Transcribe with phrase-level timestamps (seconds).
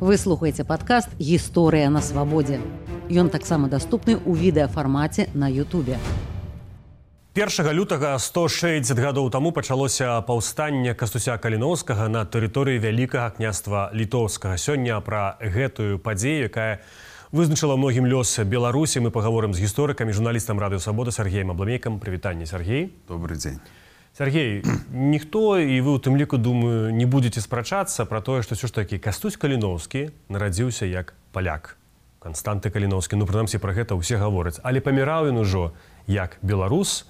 [0.00, 2.56] Вы слухаеце падкаст гісторыя на свабодзе.
[3.12, 6.00] Ён таксама даступны ў відэафармаце на Ютубе.
[7.36, 14.96] Першага лютага 160 гадоў таму пачалося паўстанне кастуся каліноўскага на тэрыторыі вялікага княства літоўскага сёння
[15.04, 16.80] пра гэтую падзею якая
[17.28, 23.36] вызначыла многім лёс беларусі мы паговорым з гісторыкамі журналістам радыёвабода Сергеем абламейкам прывітанне Сергей добрый
[23.36, 23.60] дзень
[24.16, 28.66] Сергей ніхто і вы у тым ліку думаю не будетеце спрачацца пра тое што ўсё
[28.66, 31.80] ж такі кастусь каліноўскі нарадзіўся як паляк
[32.20, 34.60] канстанты каліноўскі ну прынамсі пра гэта ўсе гавораць.
[34.62, 35.72] Але паміраў ён ужо
[36.06, 37.08] як беларус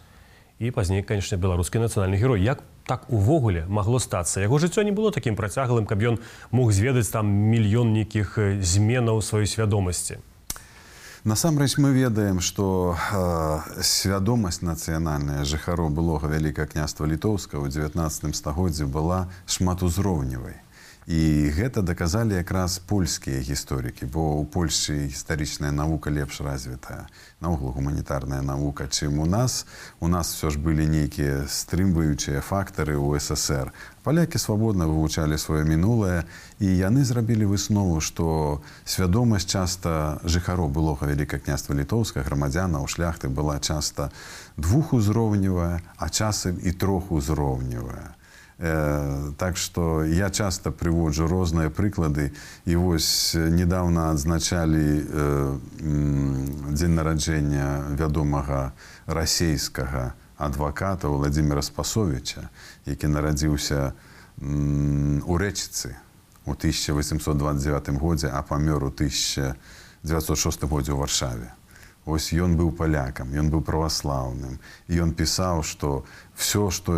[0.63, 2.45] і пазней канечне беларускі нацыянальны герой.
[2.47, 4.39] Як так увогуле магло стацца?
[4.39, 6.23] Яго жыццё не было такім працяглым каб ён
[6.55, 10.23] мог зведаць там мільён нейкіх зменаў сваёй свядомасці
[11.25, 18.89] насамрэч мы ведаем што э, свядомасць нацыянальная жыхароў былога вялікае княства літоўска ў 19 стагоддзі
[18.89, 20.57] была шматузроўневай
[21.07, 27.09] і гэта даказалі якраз польскія гісторыкі бо ў польльшы гістарычная навука лепш развітая.
[27.41, 29.67] Наогул гуманітарная навука чым у нас.
[30.01, 36.25] У нас все ж былі нейкія стрымваючыя фактары ў ссср палякі свабодна вывучалі сваё мінулае
[36.61, 43.29] і яны зрабілі выснову што свядомасць часта жыхароў былога вяліка княства літоўска грамадзяна ў шляхты
[43.29, 44.09] была часта
[44.57, 48.20] двухузроўневая а часам і трохузроўневая
[48.61, 52.29] так што я часта прыводжу розныя прыклады
[52.69, 55.57] і вось недавно адзначалі э,
[56.69, 62.53] дзень нараджэння вядомага расійскага адваката владимира спасовича
[62.85, 63.97] які нарадзіўся
[64.45, 65.97] у рэчыцы
[66.45, 71.49] у 1829 годзе а памёр у 1906 годзе ў варшаве
[72.11, 74.59] Вось ён быў палякам, ён быў праваслаўным.
[74.91, 76.03] І ён пісаў, што
[76.35, 76.91] все, што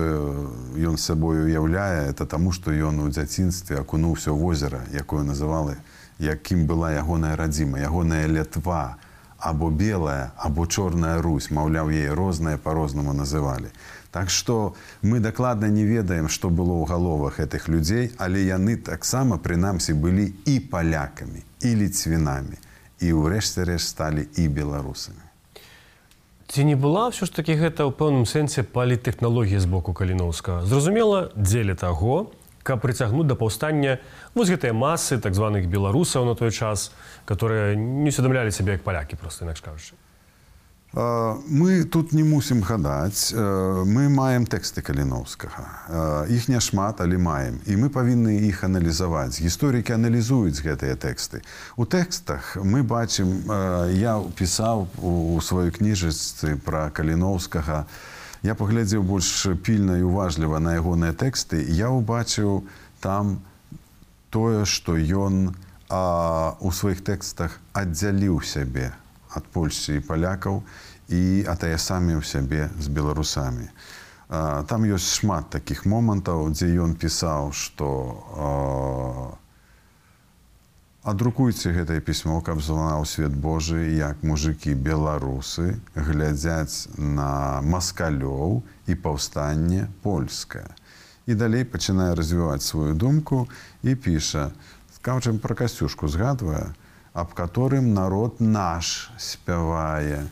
[0.72, 5.76] ён сабой уяўляе, это таму, што ён у дзяцінстве акунуўся ў возера, якое называлі,
[6.16, 8.96] якім была ягоная радзіма, ягоная лятва,
[9.36, 13.68] або белая, або чорная русь, маўляў, яе рознае па-рознаму называлі.
[14.16, 14.72] Так што
[15.02, 20.32] мы дакладна не ведаем, што было ў галовах гэтых людзей, але яны таксама прынамсі былі
[20.48, 22.71] і палякамі і ліцвінамі
[23.02, 25.18] і ўрэшце рэш сталі і беларусамі.
[26.52, 30.62] Ці не была ўсё ж такі гэта ў пэўным сэнсе палітэхналогіі з боку каліноўска.
[30.68, 32.30] Зразумела, дзеля таго,
[32.62, 33.98] каб прыцягнуць да паўстання
[34.36, 36.92] вось гэтыя масы так званых беларусаў на той час,
[37.24, 39.98] которые не усведамлялі сябе як палякі просто інакш кажучы.
[40.92, 43.32] Мы тут не мусім гадаць.
[43.32, 46.28] Мы маем тэксты каліноўскага.
[46.28, 47.64] Іх няшмат, але маем.
[47.64, 49.40] І мы павінны іх аналізаваць.
[49.40, 51.40] Гісторыкі аналізуюць гэтыя тэксты.
[51.80, 53.40] У тэкстах мы бачым,
[53.96, 57.88] я пісаў у сваёй кніжачцы пра каліноўскага.
[58.44, 61.64] Я паглядзеў больш пільна і уважліва на ягоныя тэксты.
[61.72, 62.68] Я ўбачыў
[63.00, 63.40] там
[64.28, 65.56] тое, што ён
[65.88, 68.92] у сваіх тэкстах аддзяліў сябе
[69.36, 70.62] ад Польшчы і палякаў
[71.08, 73.68] і а тая самі ў сябе з беларусамі.
[74.32, 77.88] Там ёсць шмат такіх момантаў, дзе ён пісаў, што
[81.04, 89.90] адрукуйце гэтае пісьмо, каб званаў свет Божы, як мужыкі беларусы глядзяць на маскалёў і паўстанне
[90.00, 90.70] польскае.
[91.26, 93.48] І далей пачынае развіваць сваю думку
[93.82, 94.50] і піша:
[94.96, 96.72] Скаўчым пра касцюшку згадвае,
[97.12, 100.28] аб которым народ наш спявае.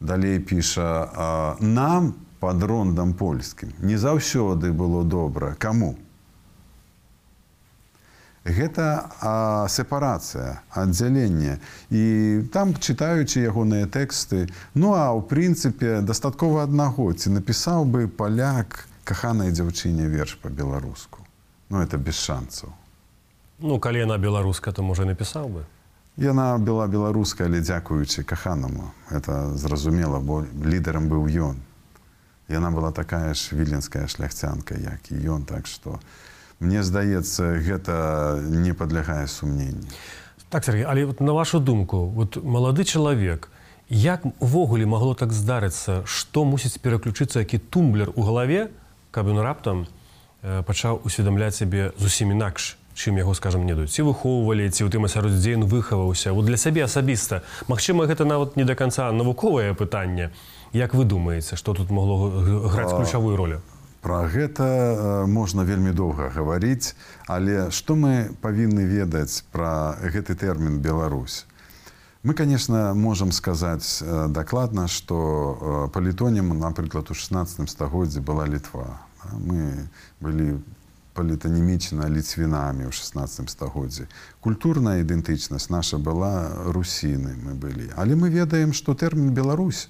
[0.00, 5.96] Далей піша нам под рондам польскім не заўсёды было добра каму.
[8.44, 11.56] Гэта а, сепарацыя, аддзяленне.
[11.88, 18.84] І там чытаючы ягоныя тэксты, ну а ў прынцыпе дастаткова аднаго, ці напісаў бы паляк
[19.08, 21.24] каханай дзяўчыне верш па-беларуску.
[21.72, 22.68] Ну это без шанцаў.
[23.64, 25.64] Ну калі яна беларуска, то можа напісаў бы.
[26.16, 28.94] Яна была беларуская, але дзякуючы каханаму.
[29.10, 31.58] Это зразумела, бо лідарам быў ён.
[32.46, 35.98] Яна была такая ж віленская шляхцянка, як і ён, так што
[36.60, 39.90] мне здаецца, гэта не падлягае сумненні.
[40.50, 43.50] Так Сергей, але вот на вашу думку, вот малады чалавек,
[43.88, 48.70] як увогуле магло так здарыцца, што мусіць пераключыцца які тумблер у галаве,
[49.10, 49.86] каб ён раптам
[50.42, 53.92] э, пачаў усведамляць сябе зусім інакш чым яго скажем не даюць.
[53.92, 56.32] Ці выхоўвалі ці ў тым асяроддзе ён выхаваўся.
[56.32, 57.42] Вот для сябе асабіста.
[57.68, 60.30] Мачыма гэта нават не до конца навуковае пытанне.
[60.72, 62.30] Як вы думаеце што тут могло
[62.70, 63.62] граць ключавую ролю?
[64.02, 66.92] Пра гэта можна вельмі доўга гаварыць
[67.26, 71.46] але што мы павінны ведаць пра гэты тэрмін Беларусь
[72.24, 78.96] Мы, конечно, можем сказаць дакладна, што палітонем, напрыклад, у 16 стагоддзе была літва.
[79.32, 79.88] Мы
[80.20, 80.56] былі
[81.14, 84.10] палітанімічна ліцвінамі ў 16 стагоддзі.
[84.42, 87.88] Культурная ідэнтычнасць наша была русіны мы былі.
[87.94, 89.88] Але мы ведаем што тэрмін Беларусь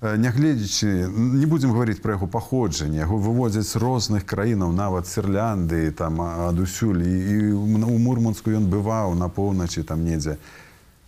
[0.00, 5.92] э, нягледзячы не будзем гаварыць пра яго паходжанне яго выводзяць з розных краінаў нават сырлянды
[5.92, 7.04] там адусюль.
[7.04, 10.40] І, і у мурманску ён бываў на поўначы там недзе.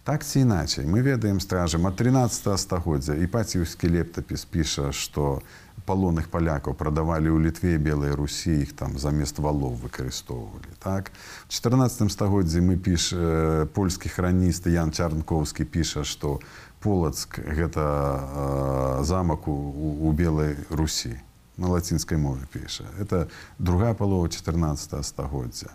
[0.07, 1.89] Так ці іначай мы ведаем стражам.
[1.89, 5.41] Ад 13 стагоддзя і паціўскі лептапіс піша што
[5.87, 11.15] палонных палякаў прадавалі ў літве белыя русі іх там замест валов выкарыстоўвалі так?
[11.47, 16.43] В 14 стагоддзі мы піш э, польскі храніст ян чарнковскі піша што
[16.83, 19.55] полацк гэта э, замак у,
[20.03, 21.15] у белай русі
[21.57, 22.85] на лацінскай мове піша.
[23.01, 23.29] Это
[23.59, 25.73] другая палова 14 стагоддзя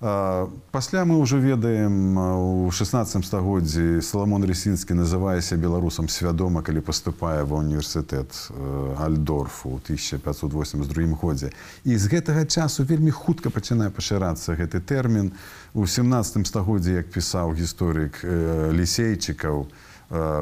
[0.00, 7.62] Пасля мы ўжо ведаем у 16 стагоддзі Саламон Ресінскі называеся беларусам свядома, калі паступае ва
[7.62, 8.50] універсітэт
[8.98, 11.54] Альдорфу ў 1582 годзе.
[11.86, 15.32] І з гэтага часу вельмі хутка пачынае пашырацца гэты тэрмін.
[15.72, 18.18] У 17 стагоддзі, як пісаў гісторык
[18.74, 19.66] лісейчыкаў,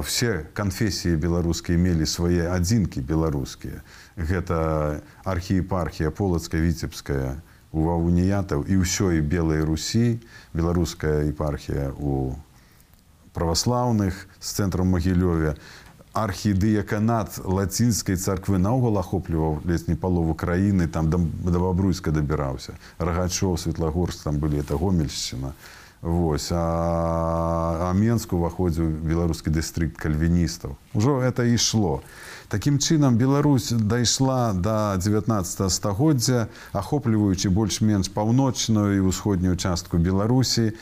[0.02, 3.84] все канфесіі беларускія мелі свае адзінкі беларускія.
[4.16, 7.38] Гэта архіепархія полацкая віцебская,
[7.72, 10.20] у ваўніятаў і ўсё і белай русі
[10.52, 12.36] беларуская епархія у
[13.32, 15.56] праваслаўных з цэнтрам магілёве.
[16.12, 22.76] Архідыяканат лацінскай царквы наогул ахопліваў не палову краіны там да, да бабруйска дабіраўся.
[22.98, 25.56] Рагачоў светлагорс там былі это гомельшчына
[26.02, 30.74] Вось, а, а Менск уваходзіў беларускі дыстрыкт кальвіністаў.
[30.98, 32.02] Ужо это ішло.
[32.50, 40.74] Такім чынам Беларусь дайшла до 19 стагоддзя, ахопліваючы больш-менш паўночную і ўсходнюю частку Беларусі.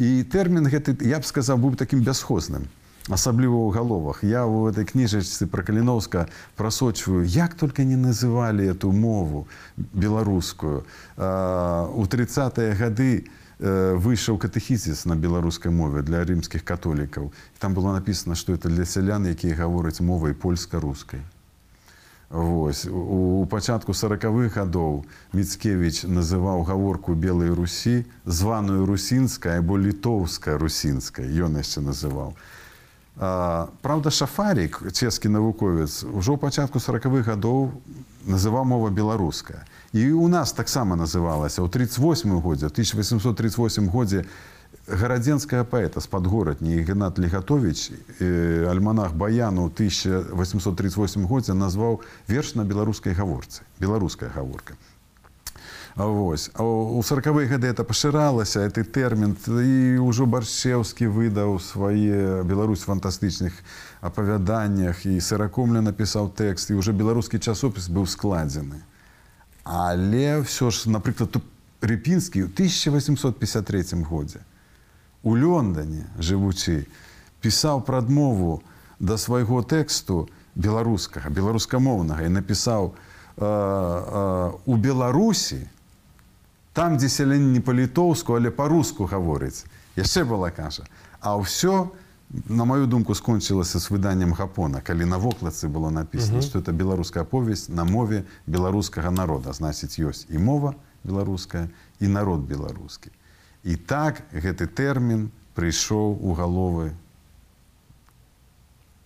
[0.00, 2.64] І тэрмін гэты я б сказаў быў такім бясхозным
[3.10, 8.92] асабліва ў галовах я ў этой кніжачцы пра каліновска прасочваю як только не называлі эту
[8.94, 10.86] мову беларускую
[11.18, 13.26] у тридцатые гады
[13.62, 19.26] выйшаў катэхізіс на беларускай мове для рымскіх католікаў там было написано что это для сялян
[19.26, 21.22] якія гавораць мовай польска-рускай
[22.32, 25.04] Вось у пачатку сороквых гадоў
[25.36, 32.32] міцкевич называў гаворку белай русі званую русінская або літоўская русінская ён яшчэ называў
[33.16, 37.76] Праўда шафарик чэшскі навуковец ужо ў пачатку сороквых гадоў
[38.24, 39.68] называў мова беларуская.
[39.92, 44.24] І у нас таксама называлася ў 38 годзе 1838 годзе
[44.88, 47.92] гарадзенская паэта з падгорадні геннат легатович
[48.72, 54.74] альманах баяну 1838 годзе назваў верш на беларускай гаворцы беларуская гаворка
[55.94, 56.50] Вось.
[56.54, 63.52] А у сороквыя гады это пашыралася гэты тэрмін і ўжо баршеўскі выдаў свае Беларусь фантастычных
[64.00, 68.80] апавяданнях і сыракомля напісаў тэкст і уже беларускі часопіс быў складзены.
[69.68, 71.36] Але ўсё ж напрыклад
[71.84, 74.40] рыпінскі ў 1853 годзе
[75.22, 76.88] у Лондоне жывучы
[77.44, 78.64] пісаў прадмову
[78.96, 80.24] да свайго тэксту
[80.56, 82.96] беларускага беларускамоўнага і напісаў
[83.36, 85.68] у Беларусі,
[86.72, 89.64] там дзе сяляне не па-літоўску але па-руску гаворыць.
[89.96, 90.88] Яшчэ была кажа
[91.20, 91.92] а ўсё
[92.48, 97.24] на маю думку скончылася с выданнем гапона калі на вокладцы было написано что это беларуская
[97.24, 99.52] повесць на мове беларускага народа.
[99.52, 100.74] Значыць ёсць і мова
[101.04, 101.68] беларуская
[102.00, 103.10] і народ беларускі.
[103.64, 106.96] І так гэты тэрмін прыйшоў у галовы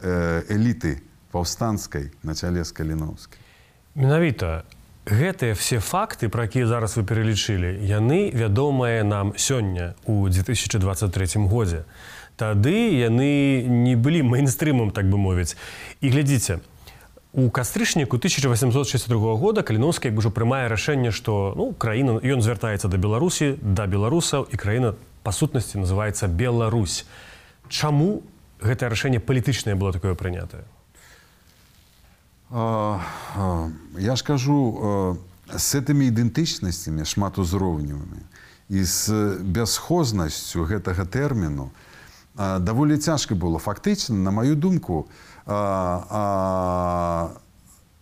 [0.00, 3.40] эліты паўстанцкай на чале з каліновскай
[3.96, 4.62] менавіта
[5.06, 11.86] гэтыя все факты пра якія зараз вы пералічылі яны вядомыя нам сёння у 2023 годзе.
[12.36, 15.56] Тады яны не былі мейнстрымам так бы мовіць.
[16.02, 16.58] І глядзіце
[17.32, 23.54] у кастрычніку 1862 года каліновскі ўжо прымае рашэнне што ну краіна ён звяртаецца да беларусі
[23.62, 27.06] да беларусаў і краіна па сутнасці называется Беларусь.
[27.68, 28.22] Чаму
[28.58, 30.66] гэтае рашэнне палітычнае было такое прынятае
[32.50, 34.58] Я ж кажу
[35.50, 38.22] з гэтымі ідэнтычнасцямі шматузроўневымі
[38.70, 41.70] і з бясхознасцю гэтага тэрміну
[42.36, 45.10] даволі цяжка было фактычна на маю думку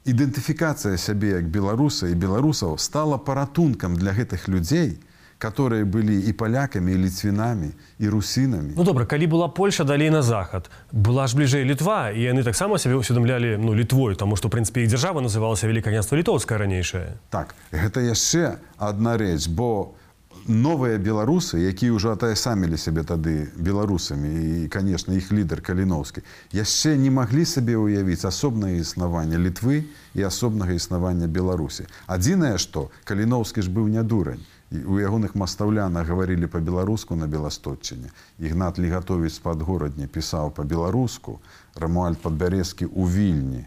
[0.04, 5.00] ідэнтыфікацыя сябе як беларуса і беларусаў стала паратункам для гэтых людзей,
[5.38, 10.22] которые былі і палякамі і ліцвінамі і русінамі ну добра калі была польша далей на
[10.22, 10.70] захад.
[10.92, 14.94] Была ж бліжэй літва і яны таксама сябе ўсведамлялі ну літвою таму што прынцыпе іх
[14.94, 19.94] дзяржава называлася великканяцтва літоўская ранейшае так гэта яшчэ адна рэч бо
[20.46, 26.20] новыя беларусы якія ўжо атаясамілі сябе тады беларусамі і конечно іх лідар каліноўскі
[26.52, 31.88] яшчэ не маглі сабе ўявіць асобнае існаванне літвы і асобнага існавання беларусі.
[32.06, 38.78] Адзінае што каліноўскі ж быў не дурань у ягоных мастаўлянах гаварылі па-беларуску на беластотчыне ігнат
[38.78, 41.40] легатовец падгорадні пісаў па-беларуску.
[41.74, 43.62] Рамуальд падбярэзкі ў вільні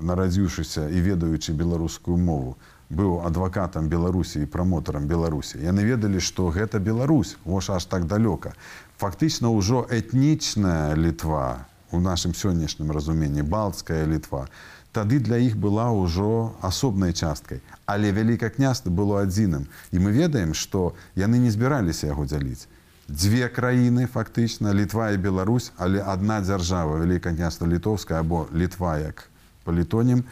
[0.00, 2.56] нарадзіўшыся і ведаючы беларускую мову
[2.92, 5.60] быў адвакатам беларусі і прамотарам беларусі.
[5.64, 8.52] Яны ведалі што гэта Беларусь вож аж так далёка.
[9.00, 14.48] Фактычна ўжо этнічная літва у нашым сённяшнім разуменні балцкая літва
[14.92, 17.60] тады для іх была ўжо асобнай часткай.
[17.86, 19.66] Але вяліка княства было адзіным.
[19.90, 22.68] І мы ведаем што яны не збіраліся яго дзяліць.
[23.08, 29.28] Дзве краіны фактычна літва і Беларусь але адна дзяржава вяліка княства літоўская або літва як
[29.64, 30.24] палітонім.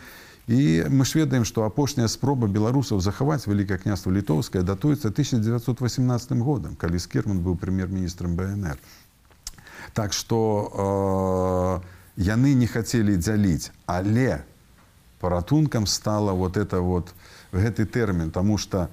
[0.51, 6.75] І мы ж ведаем, што апошняя спроба беларусаў захаваць вялікае княства літоўскае датуецца 1918 годам,
[6.75, 8.75] калі скірман быў прэм'ер-міністрам БНР.
[9.95, 10.39] Так што
[10.75, 11.87] э,
[12.19, 14.43] яны не хацелі дзяліць, але
[15.21, 17.15] паратункам стала вот это вот
[17.53, 18.89] гэты тэрмін, таму што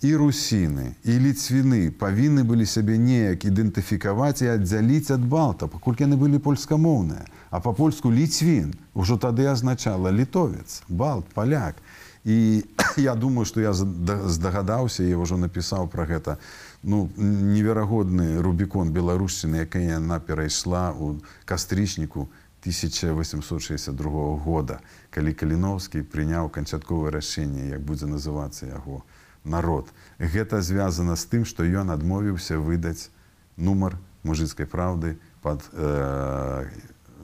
[0.00, 6.16] і русіны і ліцвіны павінны былі сябе неяк ідэнтыфікаваць і аддзяліць ад балта пакуль яны
[6.16, 11.76] былі польскамоўныя а па-польску ліцвін ужо тады азначала літовец балт паляк
[12.24, 12.64] і
[12.96, 16.40] я думаю што я здагадаўся я ўжо напісаў пра гэта
[16.82, 22.28] ну неверагодны рубікон беларушчыны якая яна перайшла у кастрычніку
[22.60, 29.02] 1862 года калі каліновскі прыняў канчатковае рашэнне як будзе называцца яго
[29.44, 29.88] народ.
[30.20, 33.08] Гэта звязана з тым, што ён адмовіўся выдаць
[33.56, 36.68] нумар мужыцкай праўды пад э,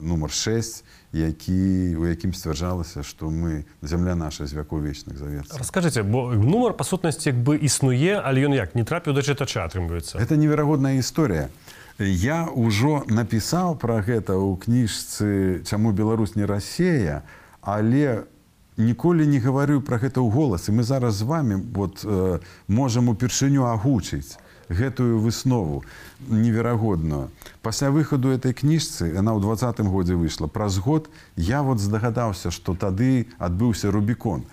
[0.01, 5.45] нумар 6, які, у якім сцвярджалася, што мы зямля наша з вяковечных завет.
[5.53, 9.65] Раскажыце, бо нумар па сутнасці як бы існуе, але ён як не трапіў да чытача
[9.65, 10.17] атрымліваецца.
[10.17, 11.49] Это неверагодная гісторыя.
[11.99, 15.27] Я ўжо напісаў пра гэта ў кніжцы
[15.65, 17.25] чаму Беларусь не рассея,
[17.61, 18.29] але
[18.77, 20.69] ніколі не гаварыў пра гэта ў голас.
[20.69, 22.37] І мы зараз з вами вот э,
[22.69, 24.37] можам упершыню агучыць
[24.69, 25.83] гэтую выснову
[26.27, 27.31] неверагодную.
[27.61, 32.75] Пасля выхаду этой кніжцы яна ў двадцатым годзе выйшла праз год я вот здагадаўся што
[32.75, 34.43] тады адбыўся рубікон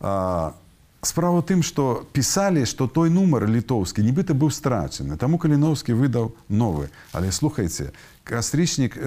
[0.00, 0.54] а,
[1.02, 5.16] справа тым што пісалі што той нумар літоўскі нібыта быў страчаны.
[5.16, 6.90] Таму каліноўскі выдаў новы.
[7.12, 7.92] Але слухайце
[8.24, 8.98] кастрычнік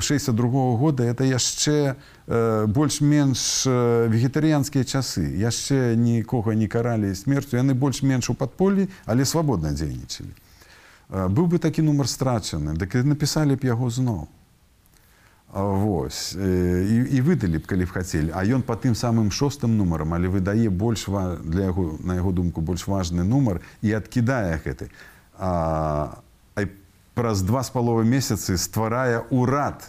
[0.00, 3.66] 62 -го года это яшчэ э, больш-менш
[4.08, 5.24] вегетарыянскія часы.
[5.36, 7.56] Яшчэ нікога не каралі смерцю.
[7.56, 10.32] Яны больш-менш у падполі але свабодна дзейнічалі.
[11.10, 14.28] Быў бы такі нумар страчаны дык напісалі б яго зноў
[15.52, 18.30] Вось і, і выдалі б калі б хацелі.
[18.30, 21.10] А ён па тым самым шостым нумарам але выдае больш
[21.42, 24.94] для яго на яго думку больш важны нумар і адкідае гэты.
[25.34, 26.22] А,
[27.20, 29.84] праз два з паловы месяцы стварае урад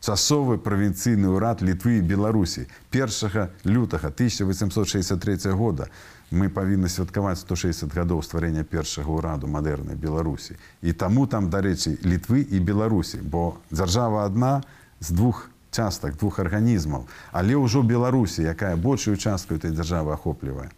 [0.00, 5.92] часовы правінцыйны ўрад літвы і беларусі першага лютага 1863 года
[6.30, 10.54] мы павінны святкаваць 160 гадоў стварэння першага ўраду мадэрнай беларусі.
[10.82, 14.62] І таму там дарэчы літвы і беларусі бо дзяржава адна
[15.00, 17.06] з двух частак двух арганізмаў.
[17.32, 20.70] Але ўжо беларусі якая большую частку этой дзяржавы ахоплівае.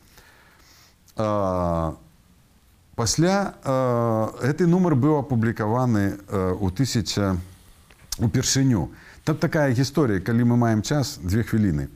[2.97, 3.37] Пасля
[4.41, 6.17] гэты нумар быў апублікаваны
[6.61, 7.37] у тысяча
[8.17, 8.93] упершыню.
[9.25, 11.89] Там такая гісторыя калі мы маем час две хвіліны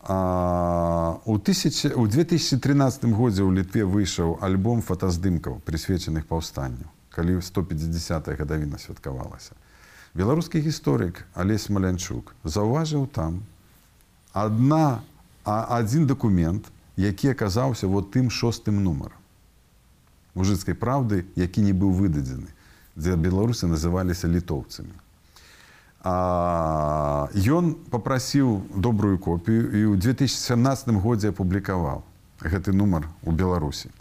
[0.00, 8.78] у тысяча у 2013 годзе ў літве выйшаў альбом фотаздымкаў прысвечаных паўстанню калі 150 гадавіна
[8.78, 9.52] святкавалася.
[10.14, 13.44] Беларускі гісторык алесь малянчук заўважыў там
[14.32, 15.02] адна
[15.44, 19.20] адзін дакумент які аказаўся вот тым шостым нумаром
[20.34, 22.48] мужыцкай праўды які не быў выдадзены
[22.96, 24.96] дзе беларусы называліся літоўцамі
[26.04, 32.02] ён попрасіў добрую копію і ў 2017 годзе апублікаваў
[32.40, 33.92] гэты нумар у беларусі.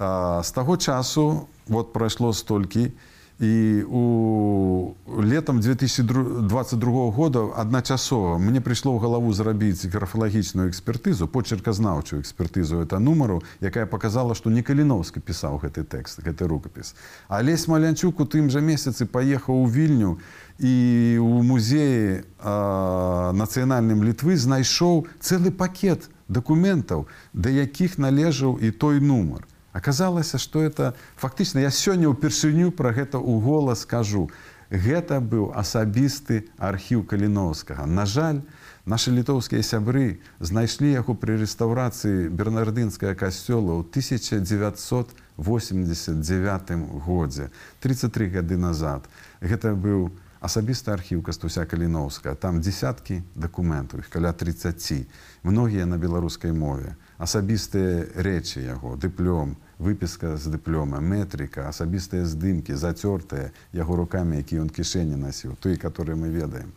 [0.00, 2.92] З таго часу вот прайшло столькі
[3.40, 12.84] І у летом 2022 года адначасова мне прыйшло ў галаву зрабіць графалагічную экспертызу почерказнаўчую экспертызу
[12.84, 16.92] это нумару якая показала што не каліновскі пісаў гэты тэкст гэты рукапіс
[17.32, 20.20] алесь малянчук у тым жа месяцы паехаў у вільню
[20.60, 29.48] і у музеі нацыянальным літвы знайшоў цэлы пакет дакументаў да якіх належаў і той нумар
[29.72, 34.30] аказалася что это фактычна я сёння ўпершыню пра гэта ў голас кажу.
[34.70, 37.86] Гэта быў асабісты архіў каліновскага.
[37.86, 38.42] На жаль
[38.90, 45.38] Нашы літоўскія сябры знайшлі яго пры рэстаўрацыі бернардынская касцёла ў 1989
[47.04, 47.52] годзе
[47.84, 49.04] 33 гады назад.
[49.44, 50.10] Гэта быў
[50.40, 55.06] асабісты архіў кастуся каліноўска там десяткі дакументаў каля 30
[55.44, 63.52] многія на беларускай мове асабістыя рэчы яго дыплём выпіска з дыплёма метрика асабістыя здымкі зацёртыя
[63.76, 66.72] яго руками які ён кішэні насіў той которые мы ведаем.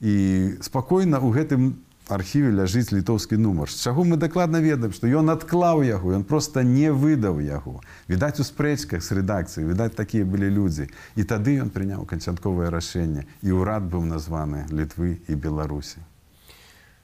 [0.00, 5.32] І спакойна у гэтым архіве ляжыць літоўскі нумар з чаго мы дакладна ведаем што ён
[5.32, 7.80] адклаў яго ён просто не выдаў яго.
[8.08, 10.92] Відаць у спрэчках з рэдакцыі відаць такія былі людзі.
[11.16, 16.04] І тады ён прыняў канчатковае рашэнне і ўрад быў названы літвы і беларусі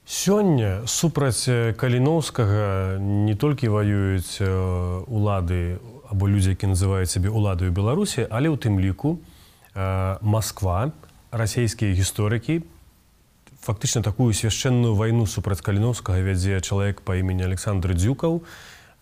[0.07, 1.43] сёння супраць
[1.75, 8.79] каліноўскага не толькі ваююць улады або людзі які называюць сябе уладаю беларусі але ў тым
[8.79, 9.19] ліку
[10.23, 10.95] Москва
[11.35, 12.63] расійскія гісторыкі
[13.59, 18.47] фактычна такую свяшчэнную вайну супраць каліноўскага вядзе чалавек па імені александр дзюкаў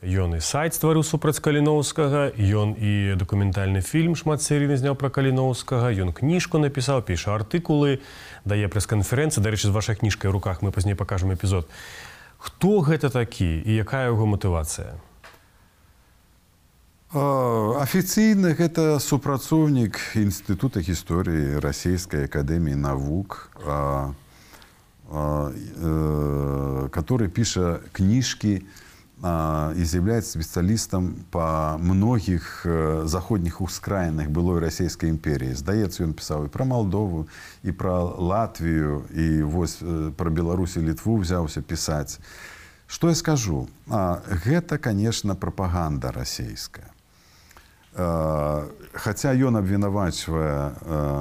[0.04, 5.94] ён і сайт стварыў супраць каліноўскага ён і дакументальны фільм шмат серыйны зняў пра каліноўскага
[6.04, 8.04] ён кніжку напісаў піша артыкулы
[8.44, 9.40] дае прэс-канферэнцыі.
[9.40, 11.70] Дарэчы з вашай кніжкай руках мы пазней пакажам эпізод.
[12.38, 15.00] Хто гэта такі і якая яго матывацыя?
[17.16, 24.12] Афіцыйна гэта супрацоўнік інстытута гісторыі расійскай акадэміі навук а,
[25.08, 28.66] Э, который пишет книжки
[29.26, 35.54] и является специалистом по многих э, заходних ускраинах былой Российской империи.
[35.54, 37.28] Здаецца, он писал и про Молдову,
[37.64, 42.20] и про Латвию, и вот э, про Беларусь и Литву взялся писать.
[42.88, 43.68] Что я скажу?
[43.90, 46.92] А, это, конечно, пропаганда российская.
[47.94, 50.74] Хотя он обвинувачивая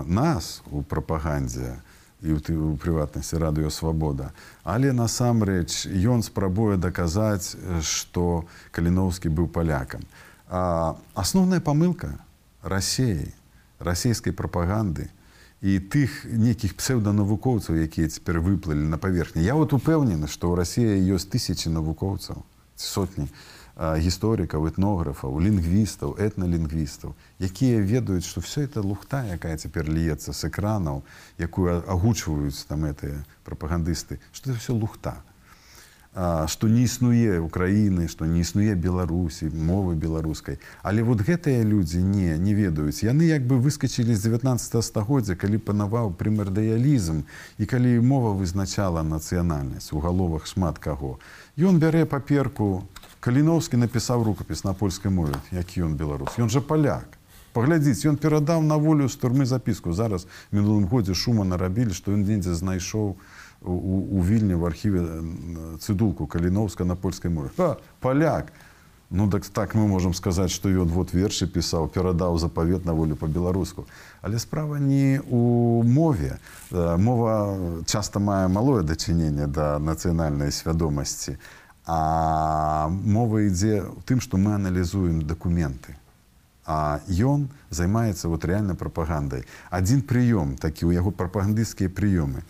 [0.04, 1.80] нас у пропаганде,
[2.22, 4.32] і у прыватнасці радыёвабода.
[4.64, 10.00] Але насамрэч ён спрабуе даказаць, што каліноўскі быў палякам.
[10.48, 12.16] А асноўная памылка
[12.62, 13.32] рассеі,
[13.78, 15.10] расійскай прапаганды
[15.60, 19.44] і тых нейкіх псеўданавукоўцаў, якія цяпер выплылі на паверхні.
[19.44, 22.44] Я вот упэўнены, што ў рассіі ёсць тысячи навукоўцаў
[22.76, 23.28] сотні
[23.76, 31.02] гісторыкаў этнографаў лінгвістаў этналінгвістаў якія ведаюць што все это лухта якая цяпер льецца з экранаў
[31.38, 35.22] якую агучваюць там гэтыя прапагандысты что это все лухта.
[36.14, 40.60] Што не існуе украіны што не існуе беларусі мовы беларускай.
[40.86, 43.02] Але вот гэтыя людзі не не ведаюць.
[43.02, 47.26] Яны як бы выскочылі з 19 стагоддзя калі панаваў прымардыялізм
[47.58, 51.18] і калі мова вызначала нацыянальнасць у галовах шмат каго.
[51.58, 52.86] Ён бярэ паперку
[53.24, 57.16] каліноўскі напісаў рукапіс на польскай мове які ён беларус ён жа паляк
[57.56, 62.28] паглядзіць ён перадаў на волю з турмы запіску зараз мінулым годзе шума нарабілі што ён
[62.28, 63.16] дзедзе знайшоў
[63.64, 65.24] у вільні в архіве
[65.80, 67.48] цыдулку каліноўска на польскай мове.
[67.56, 68.52] А, паляк
[69.08, 73.16] ну так так мы можемм сказаць што ён вот вершы пісаў перадаў запавет на волю
[73.16, 73.86] по-беларуску
[74.20, 76.36] але справа не у мове.
[76.70, 77.56] Мова
[77.86, 84.56] часта мае малое дачыненне да нацыянальнай свядомасці а А мова ідзе ў тым, што мы
[84.56, 85.96] аналізуем дакументы.
[86.64, 89.44] А ён займаецца вот рэальна прапагандай.
[89.68, 92.40] Адзін прыём, такі ў яго прапагандысцкія прыёмы.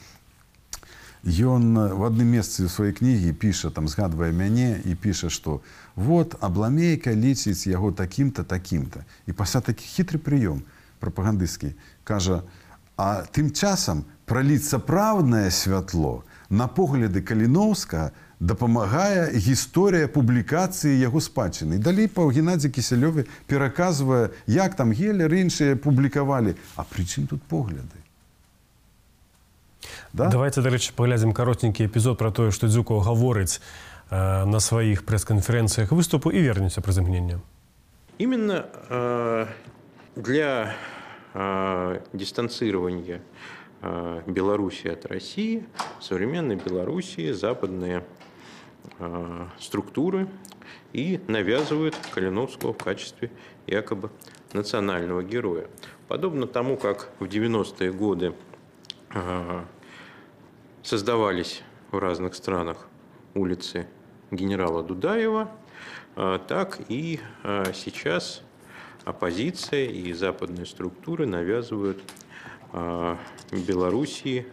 [1.26, 5.66] Ён в адным месцы ў сваёй кнігі піша, там згадвае мяне і піша, што
[5.96, 9.02] вот абламейка лічыць яго такім-то такім-то.
[9.26, 10.62] І пасля такі хітры прыём
[11.02, 11.74] прапагандысцкі
[12.06, 12.46] кажа:
[12.94, 18.12] А тым часам праліць сапраўднае святло на погляды каліноўска,
[18.44, 21.78] дапамагае гісторыя публікацыі яго спадчыны.
[21.78, 27.96] далей па Геннадзе кісялёве пераказвае, як там гелер іншыя публікавалі, а прычым тут погляды.
[30.12, 30.28] Да?
[30.28, 33.58] Давайте дарэчы паглядзім каротенькі эпізод пра тое, што дзюкаў гаворыць
[34.10, 37.40] э, на сваіх прэс-канферэнцыях выступу і вернемся праз імгнення.
[38.18, 39.46] Именно э,
[40.16, 40.74] для
[41.34, 43.20] э, дистанцирования
[43.82, 45.66] э, Беларуси от России,
[46.00, 48.04] современной Белоруссии, западные
[49.58, 50.28] структуры
[50.92, 53.30] и навязывают Калиновского в качестве
[53.66, 54.10] якобы
[54.52, 55.66] национального героя.
[56.08, 58.34] Подобно тому, как в 90-е годы
[59.12, 59.64] э,
[60.82, 62.86] создавались в разных странах
[63.34, 63.88] улицы
[64.30, 65.50] генерала Дудаева,
[66.16, 67.20] э, так и
[67.74, 68.42] сейчас
[69.04, 72.02] оппозиция и западные структуры навязывают
[73.52, 74.46] Белоруссии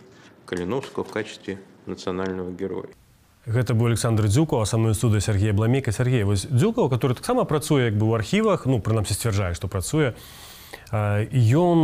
[0.45, 2.89] Калиновского в качестве национального героя.
[3.45, 7.97] Гэта быў Александр дзюкаў асамную студы Сергея бламейка Сергей вось дзюкаў который таксама працуе як
[7.97, 10.13] бы ў архівах ну прынамсі сцвярджае што працуе
[10.91, 11.79] ён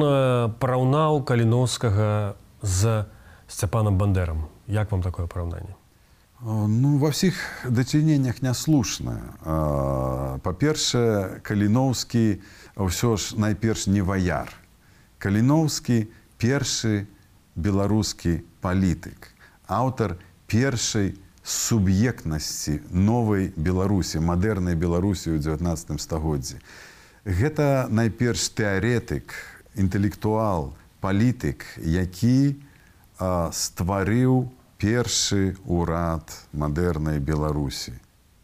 [0.62, 3.06] параўнаў каліновскага з
[3.48, 5.76] сцяпанам бандерам Як вам такое параўнанне?
[6.44, 7.34] Э, Ну, ва ўсіх
[7.66, 9.34] дачыненнях няслушна.
[9.42, 12.44] Э, Па-першае, Каліноўскі
[12.76, 14.52] ўсё ж найперш не ваяр.
[15.18, 17.08] Каліноўскі першы
[17.56, 19.34] беларускі палітык,
[19.66, 21.18] аўтар першай
[21.48, 26.60] суб'ектнасці новай Беларусі, мадэрнай Беларусі ў 19 стагоддзі.
[27.24, 29.32] Гэта найперш тэарэтык,
[29.80, 32.60] інтэлектуал, палітык, які
[33.16, 37.96] а, стварыў першы ўрад мадэрнай Беларусі,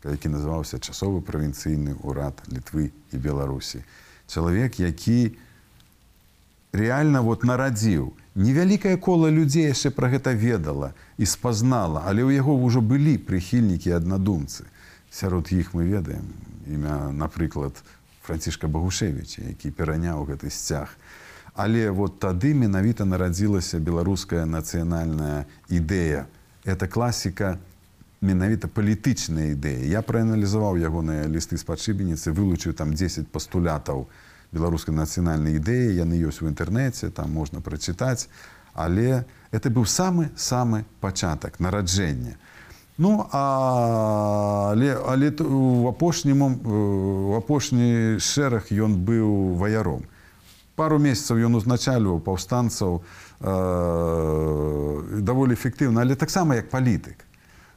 [0.07, 3.83] які называўся часовы правінцыйны ўрад літвы і Беларусі.
[4.31, 5.35] Чалавек, які
[6.73, 8.13] реально вот нарадзіў.
[8.35, 13.93] Невялікае кола людзей яшчэ пра гэта ведала і спазнала, але ў яго ўжо былі прыхільнікі
[13.93, 14.65] аднадумцы.
[15.13, 16.25] Сярод іх мы ведаем
[16.65, 17.77] імя, напрыклад,
[18.25, 20.97] Францішка Багушевіча, які пераняў гэты сцяг.
[21.53, 26.25] Але вот тады менавіта нарадзілася беларуская нацыянальная ідэя.
[26.65, 27.59] Это класіка
[28.21, 29.85] менавіта палітычная ідэя.
[29.85, 34.07] Я прааналізаваў ягоныя лісты з падшыбеніцы, вылучыў там 10 пастулятаў
[34.53, 38.29] беларускай нацыянальнай ідэі, яны ёсць у інтэрнэце, там можна прачытаць,
[38.73, 42.37] але это быў самы самы пачатак нараджэння.
[42.97, 50.05] Ну а, але, але у апошнім мом- э, у апошні шэраг ён быў ваяром.
[50.75, 53.01] Пару месяцаў ён узначальваў паўстанцаў
[53.41, 57.17] э, даволі эфектыўна, але таксама як палітык.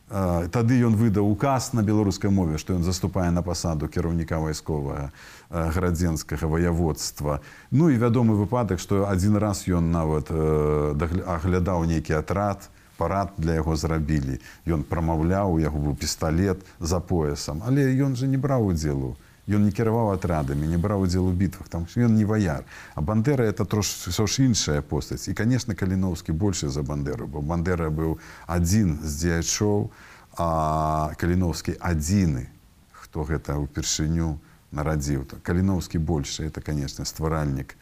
[0.08, 5.10] Тады ён выдаў указ на беларускай мове, што ён заступае на пасаду кіраўніка вайсковага
[5.50, 7.40] градзенскага ваяводства.
[7.74, 13.58] Ну і вядомы выпадак, што адзін раз ён нават э, аглядаў нейкі атрад, парад для
[13.58, 14.38] яго зрабілі.
[14.62, 19.16] Ён прамаўляў, у яго быў пісталет за поясам, але ён жа не браў удзелу.
[19.46, 22.64] Ён не кіраваў атрадамі, не браў удзел у бітвах, там ён не ваяр.
[22.94, 25.28] А бандера это трошки ж іншая постаць.
[25.28, 29.90] І, конечно, Каліноўскі большы за бандеру, бо бандера быў адзін з дзеячоў,
[30.36, 32.50] а Каліноўскі адзіны,
[32.90, 34.38] хто гэта ўпершыню
[34.72, 35.24] нарадзіў.
[35.42, 37.76] Каліноўскі большы, это, конечно, стваральнік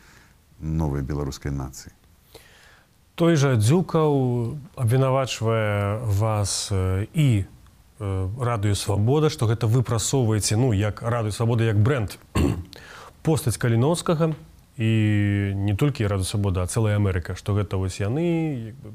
[0.61, 1.97] новай беларускай нацыі.
[3.15, 6.69] Той жа дзюкаў абвінавачвае вас
[7.15, 7.54] і э,
[7.99, 12.19] радыё свабода, што гэта вы прасоўваеце ну як радыё свабода як бренд
[13.23, 14.35] постаць каліноўскага
[14.77, 14.91] і
[15.55, 18.91] не толькі радыё свабода, а цэлая Амерыка, што гэта вось яны бы,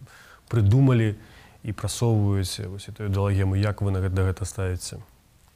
[0.52, 1.16] прыдумалі
[1.64, 5.00] і прасоўваюць вось эту ідэалагему, як вы на гэта, гэта ставіце.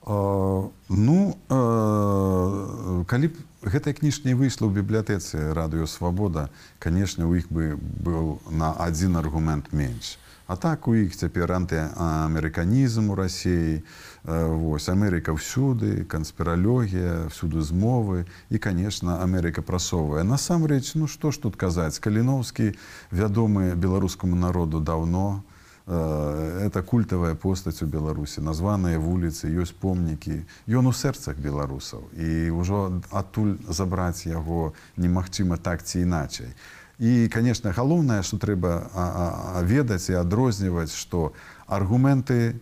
[0.05, 7.31] А, ну э, калі б гэтая кніж не выйшла ў бібліятэцы радыё свабода канешне у
[7.35, 13.79] іх бы быў на адзін аргумент менш а так у іх цяпер антыамерыканізм у рассіі
[14.23, 18.27] вось Амерыка ўсюды канспіралогія всюды змовы.
[18.49, 21.99] І конечно Амерыка прасовая насамрэч ну што ж тут казаць?
[21.99, 22.75] Каліноўскі
[23.11, 25.43] вядомы беларускаму народу даўно.
[25.85, 30.43] Э, это культавая постаць у беларусі названыя вуліцы ёсць помнікі.
[30.67, 32.07] Ён у сэрцах беларусаў.
[32.15, 36.51] І ўжо адтуль забраць яго немагчыма так ці іначай
[36.99, 41.33] і конечно галоўнае што трэба ведаць і адрозніваць што
[41.67, 42.59] аргументы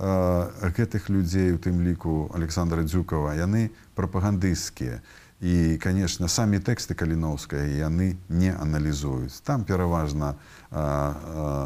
[0.00, 5.00] гэтых людзей у тым ліку александра дзюкова яны прапагандысцкія.
[5.40, 9.40] І конечно самі тэксты каліноўская яны не аналізуюць.
[9.44, 10.36] Там пераважна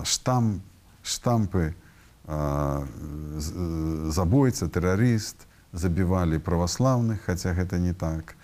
[0.06, 0.62] штамп
[1.02, 1.74] штампы
[4.14, 8.34] забойца тэрарыст забівалі праваслаўных хаця гэта не так.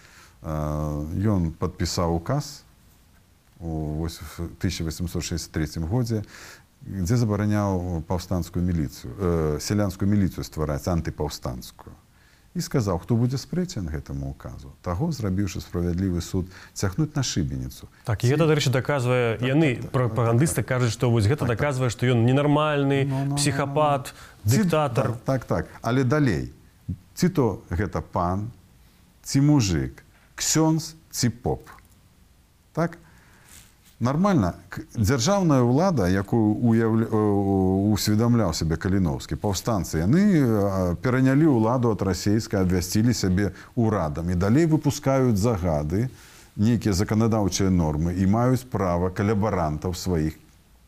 [0.42, 2.66] Ён падпісаў указ
[3.60, 6.24] у вось в 1863 годзе
[6.80, 11.92] дзе забараняў паўстанцкую міліцыю э, сялянскую міліцыю ствараць антыпаўстанцкую
[12.54, 18.24] і сказаў хто будзе спрэчан гэтаму указу таго зрабіўшы справядлівы суд цягнуць на шыбеніцу Так
[18.24, 25.14] гэта дарэчы даказвае яны прапагандысты кажуць што вось гэта даказвае што ён ненармальны псіхапат дыктатар
[25.28, 25.68] так, так.
[25.68, 26.50] так але далей.
[27.14, 28.50] Ці то гэта пан
[29.22, 30.02] ці мужик
[30.34, 31.68] ксёнз ці поп.
[32.72, 32.98] Так
[34.00, 37.06] нармальна к- дзяржаўная ўлада якую уяўля...
[37.06, 44.34] э, усведамляў сябе каліноўскі паўстанцы яны э, перанялі ўладу ад расійска абвясцілі сябе урадам і
[44.40, 46.08] далей выпускаюць загады
[46.56, 50.40] нейкія заканадаўчыя нормы і маюць права калябарантаў сваіх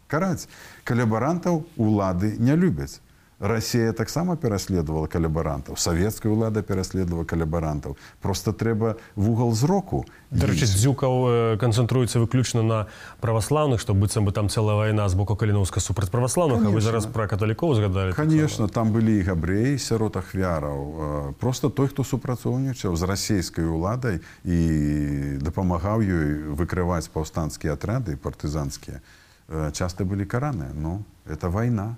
[0.08, 0.48] караць
[0.88, 2.96] калябарантаў улады не любяць
[3.42, 11.56] Расія таксама пераследавала калябарантаў савецкая ўлада пераследавала калябарантаў просто трэба вугал зроку Дарэчы, дзюкаў э,
[11.58, 12.78] канцэнтруецца выключна на
[13.18, 17.26] праваслаўных, што быццам бы там цэлая вайна з боку каліноўска супраць праваслаўных, вы зараз пра
[17.26, 18.14] каталікоў згадалі.
[18.14, 24.20] конечно там былі і габрэі сярод ахвяраў Э, просто той хто супрацоўнічаў з расійскай уладай
[24.44, 29.00] і дапамагаў ёй выкрываць паўстанцкія атрады партызанскія
[29.48, 30.70] э, часто были караны.
[30.74, 31.96] Ну, это война.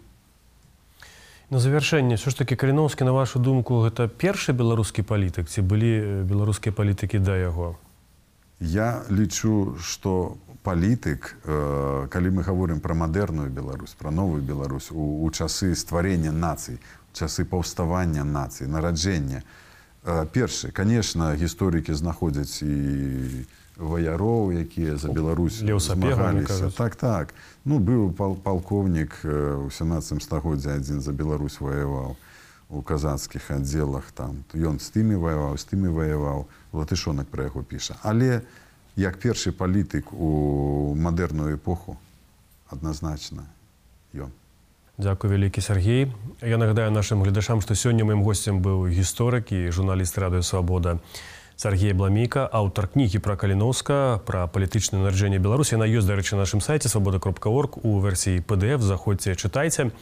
[1.50, 6.24] На завяршэнне все ж таки каліноўскі на вашу думку гэта першы беларускі палітык ці былі
[6.24, 7.76] беларускія палітыкі да яго?
[8.61, 15.20] Я лічу што палітык э, калі мы гаворым пра мадэрную Беларусь пра новую Беларусь у,
[15.20, 16.80] у часы стварення нацый
[17.12, 20.72] часы паўставання нацыі нараджэння э, першы.
[20.72, 23.44] Конечно гісторыкі знаходзяць і
[23.76, 26.70] ваяроў якія за Беларусь змагаліся.
[26.70, 27.34] так так.
[27.64, 29.20] Ну быў пал палкоўнік
[29.66, 32.16] у 17 стагоддзя адзін за Беларусь ваяваў
[32.70, 34.44] у казацкіх аддзелах там.
[34.54, 36.46] Ён з тымі ваяваў з тымі ваяваў.
[36.72, 37.98] Латышонак пра яго піша.
[38.02, 38.42] Але
[38.96, 41.98] як першы палітык у мадэрную эпоху
[42.70, 43.46] адназначна
[44.14, 44.30] ён.
[44.98, 46.12] Дякую вялікі Сергей.
[46.40, 51.02] Я нагадаю нашим гледашам што сёння маім госцем быў гісторык і журналіст радыё свабода
[51.56, 55.78] Сергей Бламіка, аўтар кнігі пра Каліноўска, пра палітычнае нараджэнне Беларусі.
[55.78, 59.94] Яна ёсць, дарэчы, нашым сайце свабода кропка.орг у версіі PDF, заходзьце, чытайце.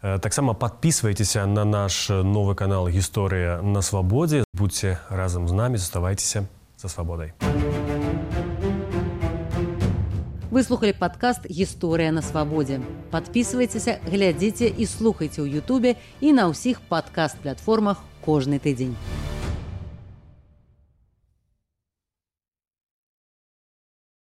[0.00, 4.44] Таксама падпісвайцеся на наш новы канал гісторыя на свабодзе.
[4.54, 6.46] Будзьце разам з намі, заставайцеся
[6.78, 7.34] за свабодай.
[10.54, 12.78] Выслухалі падкаст гісторыя на свабодзе.
[13.10, 18.94] Падпісвайцеся, глядзіце і слухайце ў Ютубе і на ўсіх падкаст-платформах кожны тыдзень.